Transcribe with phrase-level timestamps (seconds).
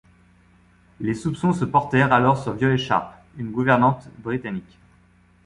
[0.99, 4.79] Les soupçons se portèrent alors sur Violet Sharp, une gouvernante britannique.